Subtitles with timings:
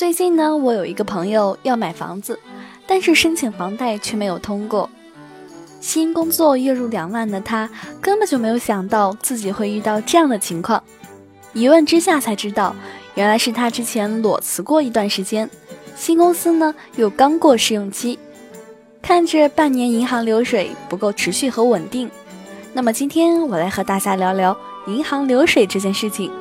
[0.00, 2.40] 最近呢，我有一个朋友要买房子，
[2.86, 4.88] 但是申请房贷却没有通过。
[5.78, 7.68] 新工作月入两万的他，
[8.00, 10.82] 根本就没有想到自己会遇到这样的情况。
[11.52, 12.74] 一问之下才知道，
[13.14, 15.50] 原来是他之前裸辞过一段时间，
[15.94, 18.18] 新公司呢又刚过试用期，
[19.02, 22.10] 看着半年银行流水不够持续和稳定。
[22.72, 24.56] 那么今天我来和大家聊聊
[24.86, 26.32] 银行流水这件事情。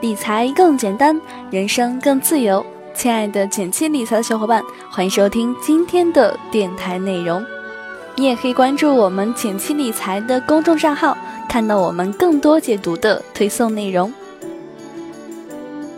[0.00, 1.20] 理财更简单，
[1.50, 2.64] 人生更自由。
[2.94, 7.44] 亲爱的简七理财的小伙伴，欢迎收听今天的电台内容。
[8.14, 14.12] 你也可以关注我们简七理财的公众账号，看到我们更多解读的推送内容。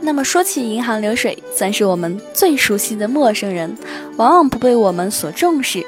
[0.00, 3.76] 那么说起银行流水，算是我们最熟悉的陌生人，
[4.16, 5.84] 往往不被我们所重视。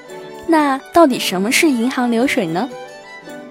[0.46, 2.68] 那到底什么是银行流水呢？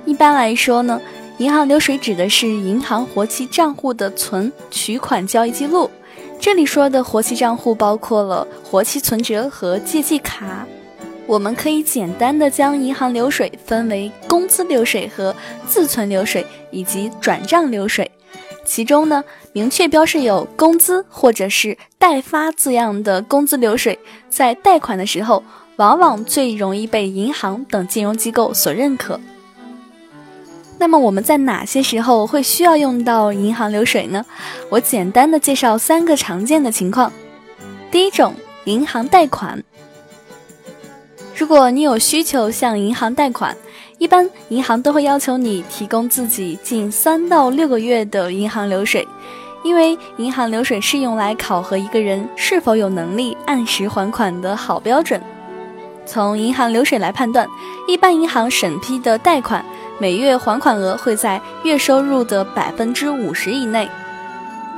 [0.06, 1.02] 一般来说呢？
[1.42, 5.90] 银行流水指的是银行活期账户的存取款交易记录。
[6.40, 10.68] 这里说的活期账户包括了活期存折和借记卡。
[11.26, 15.36] 我们可以简单的将银行流水分为工资流水和
[15.66, 18.12] 自存流水以及转账流水。
[18.64, 23.98] 其中呢，明确标示有工资或者是代发字样的工资流水，
[24.30, 25.44] 在贷款的时候
[25.78, 29.20] 往往最容易被银行等金融机构所认可。
[30.82, 34.26] 那么我们在哪些时候会需要用到银行流水呢？
[34.68, 37.14] 我简单的介绍三个常见的情况。
[37.92, 39.64] 第一种，银行贷款。
[41.36, 43.56] 如果你有需求向银行贷款，
[44.00, 49.08] 一般银行都会要求你提供自己近三到六个月的银行流水，
[49.64, 55.22] 因为银行流水是用来考核一个人是否有能力按时还款的好标准。
[56.08, 57.48] 从银行流水来判断，
[57.88, 59.64] 一般银行审批的贷款。
[60.02, 63.88] 每月还款额会在月收入的百分之五十以内。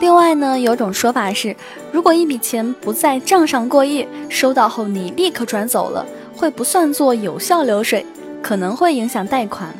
[0.01, 1.55] 另外呢，有种说法是，
[1.93, 8.05] 如果一笔钱不在账上过夜，收到后你立刻转走了，会不算作有效流水，
[8.41, 9.73] 可能会影响贷款。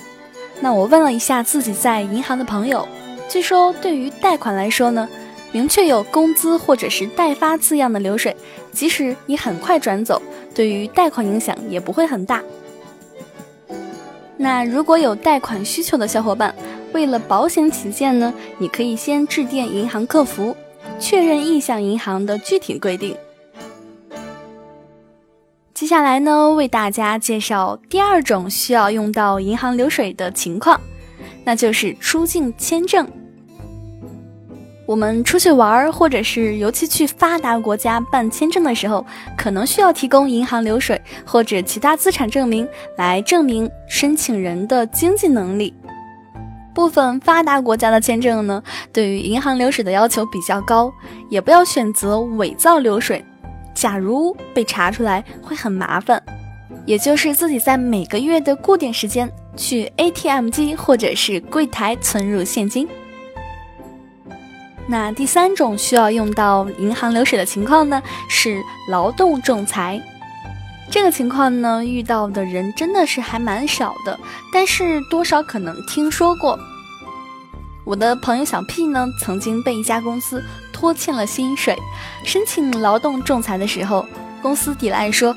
[0.61, 2.87] 那我问了一下自己在银行的朋友，
[3.27, 5.09] 据说对于贷款来说呢，
[5.51, 8.33] 明确有工资或者是代发字样的流水，
[8.71, 10.21] 即使你很快转走，
[10.55, 12.41] 对于贷款影响也不会很大。
[14.43, 16.53] 那如果有贷款需求的小伙伴，
[16.91, 20.53] 为了保险起见呢，你可以先致电银行客服，
[20.99, 23.15] 确认意向银行的具体规定。
[25.73, 30.77] 接下来呢，为大家介绍第二种需要用到银行流水的情况，
[31.45, 33.07] 那就是出境签证。
[34.85, 39.05] 我们出去玩，或者是尤其去发达国家办签证的时候，
[39.37, 42.67] 可能需要提供银行流水或者其他资产证明
[42.97, 45.73] 来证明申请人的经济能力。
[46.73, 48.61] 部分发达国家的签证呢，
[48.91, 50.91] 对于银行流水的要求比较高，
[51.29, 53.23] 也不要选择伪造流水。
[53.73, 56.21] 假如被查出来，会很麻烦。
[56.85, 62.87] 也就是自己在每个月的固定时间去 ATM 机或者是柜台存入现金。
[64.87, 70.01] 那第三种需要用到银行流水的情况呢，是劳动仲裁。
[70.91, 74.19] 这个情况呢，遇到的人真的是还蛮少的，
[74.51, 76.59] 但是多少可能听说过。
[77.85, 81.77] 我的朋友小 P 呢，曾经被一家公司拖欠了薪水，
[82.25, 84.05] 申请劳动仲裁的时候，
[84.41, 85.35] 公司抵赖说，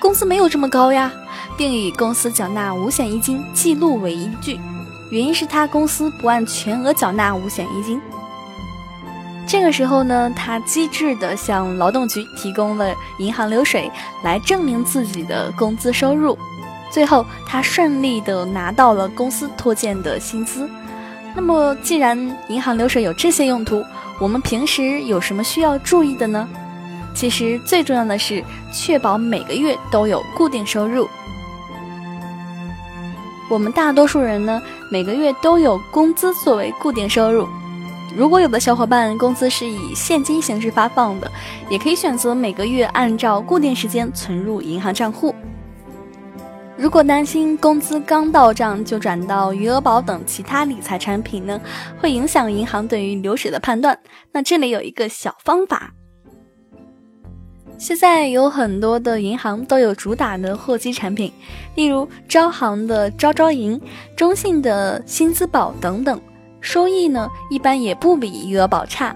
[0.00, 1.12] 工资没有这么高呀，
[1.56, 4.58] 并以公司缴纳五险一金记录为依据，
[5.10, 8.00] 原因是他公司不按全额缴纳五险一金。
[9.48, 13.90] 这个时候呢，他机智地向劳动局提供了银行流水
[14.22, 16.36] 来证明自己的工资收入，
[16.90, 20.68] 最后他顺利地拿到了公司拖欠的薪资。
[21.34, 23.82] 那么，既然银行流水有这些用途，
[24.20, 26.46] 我们平时有什么需要注意的呢？
[27.14, 31.08] 其实最重要的是确保每个月都有固定收入。
[33.48, 34.60] 我们大多数人呢，
[34.90, 37.48] 每个月都有工资作为固定收入。
[38.18, 41.30] 如果有的小伙伴工资是以现金形式发放的，
[41.70, 45.32] 也可以选择每个月按照固定时间存入银行账户。
[46.76, 51.60] 如果担心工资刚到账就转到余额宝等其他理财产品呢，
[52.00, 53.96] 会影响银行对于流水的判断，
[54.32, 55.92] 那这里有一个小方法。
[57.78, 61.32] 现在有很多的银行都有主打的货基产品，
[61.76, 63.80] 例如招行的招招银、
[64.16, 66.20] 中信的薪资宝等等。
[66.60, 69.14] 收益呢，一般也不比余额宝差。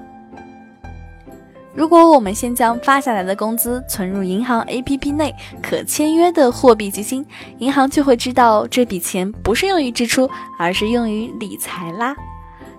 [1.75, 7.25] 如果我们先将发下来的工资存入银行 APP 内可签约的货币基金，
[7.59, 10.29] 银行就会知道这笔钱不是用于支出，
[10.59, 12.15] 而是用于理财啦。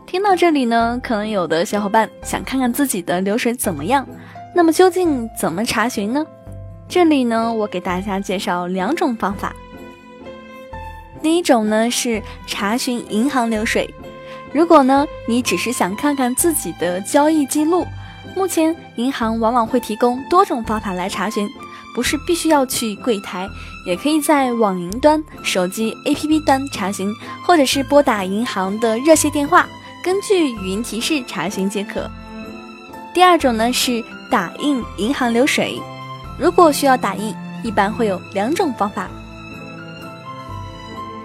[0.05, 4.07] 听到这里呢，可能有的小伙伴想看看自己的流水怎么样。
[4.53, 6.23] 那么究竟怎么查询呢？
[6.87, 9.55] 这里呢，我给大家介绍两种方法。
[11.23, 13.91] 第一种呢是查询银行流水。
[14.53, 17.85] 如果呢你只是想看看自己的交易记录，
[18.35, 21.49] 目前银行往往会提供多种方法来查询，
[21.95, 23.49] 不是必须要去柜台，
[23.85, 27.13] 也可以在网银端、手机 APP 端查询，
[27.43, 29.67] 或者是拨打银行的热线电话，
[30.03, 32.09] 根据语音提示查询即可。
[33.13, 35.81] 第二种呢是打印银行流水。
[36.39, 37.33] 如果需要打印，
[37.63, 39.07] 一般会有两种方法。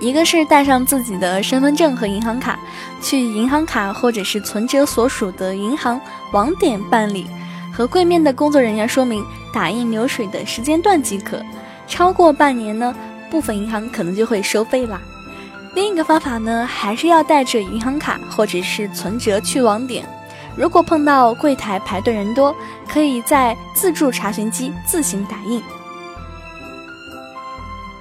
[0.01, 2.59] 一个是带上自己的身份证和银行卡，
[3.03, 6.01] 去银行卡或者是存折所属的银行
[6.33, 7.27] 网点办理，
[7.73, 11.43] 和柜面的工作人员说明打印流水的时间段即可。
[11.89, 12.95] 超过半年呢，
[13.31, 15.01] 部分银行可能就会收费啦。
[15.75, 20.05] 另一个方法呢，还是要带着银行卡或者是存折去网点。
[20.57, 22.55] 如果碰到柜台排队人多，
[22.89, 25.63] 可以在自助查询机自行打印。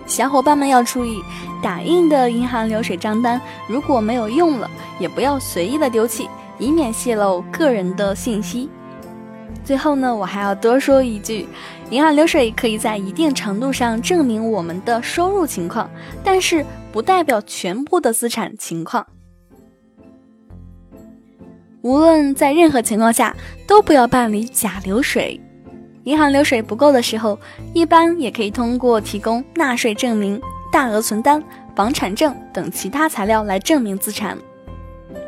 [0.08, 1.22] 小伙伴们要注意，
[1.62, 8.70] 打印的银行流水账单如果没有用了，也不要随意的丢弃，以免泄露个人的信息。
[9.66, 11.46] 最后呢，我还要多说一句，
[11.90, 15.90] 银行流水可以在一定程度上证明我们的收入情况，
[16.24, 19.06] 但是不代表全部的资产情况。
[21.82, 23.36] 无论在任何情况下，
[23.68, 25.40] 都不要办理假流水。
[26.08, 27.38] 银行流水不够的时候，
[27.74, 31.44] 一般也可以通过提供纳税证明、大额存单、
[31.76, 34.38] 房产证等其他材料来证明资产。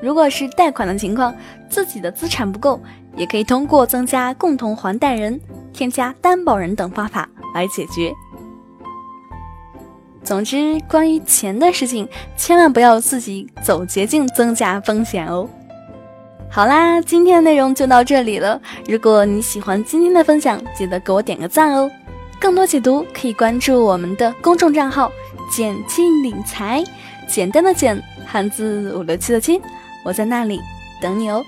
[0.02, 1.36] 如果是贷款的情况，
[1.70, 2.82] 自己的资产不够，
[3.18, 5.38] 也可以通过增加共同还贷人、
[5.74, 8.14] 添加担保人等方法来解决。
[10.24, 15.50] 总之，关于钱的事情，千万不要自己走捷径，增加风险哦。
[16.52, 18.60] 好啦，今天的内容就到这里了。
[18.88, 21.90] 如果你喜欢今天的分享，记得给我点个赞哦。
[22.40, 25.12] 更多解读可以关注我们的公众账号
[25.52, 26.84] “简进理财”，
[27.30, 29.62] 简单的简，汉字五六七的七，
[30.04, 30.60] 我在那里
[31.00, 31.46] 等你哦。